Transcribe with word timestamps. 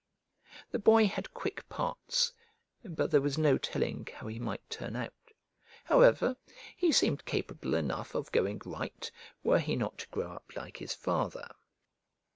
The 0.71 0.79
boy 0.79 1.05
had 1.05 1.31
quick 1.31 1.69
parts, 1.69 2.33
but 2.83 3.11
there 3.11 3.21
was 3.21 3.37
no 3.37 3.59
telling 3.59 4.07
how 4.11 4.25
he 4.25 4.39
might 4.39 4.67
turn 4.67 4.95
out; 4.95 5.13
however, 5.85 6.35
he 6.75 6.91
seemed 6.91 7.23
capable 7.25 7.75
enough 7.75 8.15
of 8.15 8.31
going 8.31 8.59
right, 8.65 9.11
were 9.43 9.59
he 9.59 9.75
not 9.75 9.99
to 9.99 10.07
grow 10.07 10.31
up 10.31 10.55
like 10.55 10.77
his 10.77 10.95
father. 10.95 11.49